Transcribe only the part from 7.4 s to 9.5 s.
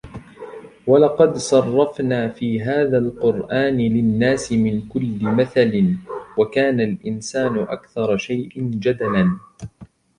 أَكْثَرَ شَيْءٍ جَدَلًا